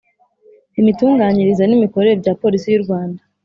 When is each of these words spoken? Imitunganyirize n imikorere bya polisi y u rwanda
Imitunganyirize 0.79 1.63
n 1.65 1.71
imikorere 1.77 2.13
bya 2.21 2.33
polisi 2.41 2.67
y 2.69 2.77
u 2.79 2.83
rwanda 2.85 3.21